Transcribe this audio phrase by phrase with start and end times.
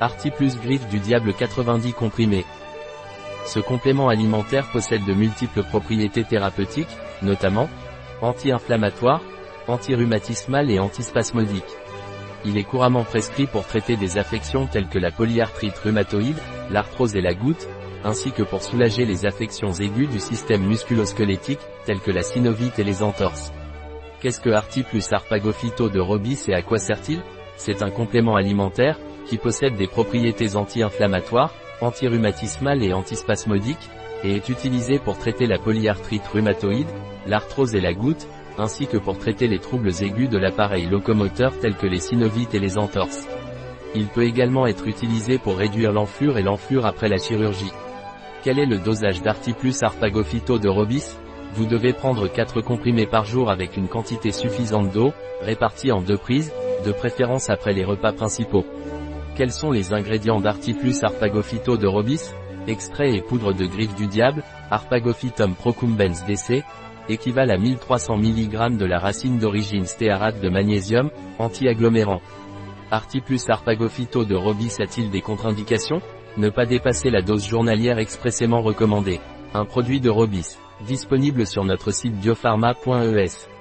[0.00, 2.44] Arti plus griffe du diable 90 comprimé.
[3.46, 7.68] Ce complément alimentaire possède de multiples propriétés thérapeutiques, notamment
[8.20, 9.22] anti-inflammatoire,
[9.68, 11.64] anti-rhumatismal et antispasmodique.
[12.44, 16.38] Il est couramment prescrit pour traiter des affections telles que la polyarthrite rhumatoïde,
[16.70, 17.66] l'arthrose et la goutte,
[18.04, 22.84] ainsi que pour soulager les affections aiguës du système musculosquelettique, telles que la synovite et
[22.84, 23.52] les entorses.
[24.20, 27.22] Qu'est-ce que Arti plus Arpagophyto de Robis et à quoi sert-il?
[27.56, 33.90] C'est un complément alimentaire, qui possède des propriétés anti-inflammatoires, anti-rhumatismales et antispasmodiques,
[34.24, 36.88] et est utilisé pour traiter la polyarthrite rhumatoïde,
[37.26, 38.26] l'arthrose et la goutte,
[38.58, 42.58] ainsi que pour traiter les troubles aigus de l'appareil locomoteur tels que les synovites et
[42.58, 43.26] les entorses.
[43.94, 47.72] Il peut également être utilisé pour réduire l'enflure et l'enflure après la chirurgie.
[48.42, 51.16] Quel est le dosage d'Artiplus Arpagophyto de Robis?
[51.54, 56.18] Vous devez prendre 4 comprimés par jour avec une quantité suffisante d'eau, répartie en deux
[56.18, 56.52] prises,
[56.84, 58.64] de préférence après les repas principaux.
[59.36, 62.32] Quels sont les ingrédients d'Artiplus Arpagophyto de Robis
[62.66, 66.64] Extrait et poudre de griffe du diable, Arpagophytum procumbens DC,
[67.10, 72.22] équivalent à 1300 mg de la racine d'origine stéarate de magnésium, anti-agglomérant.
[72.90, 76.00] Artiplus Arpagophyto de Robis a-t-il des contre-indications?
[76.38, 79.20] Ne pas dépasser la dose journalière expressément recommandée.
[79.52, 83.55] Un produit de Robis, disponible sur notre site biopharma.es.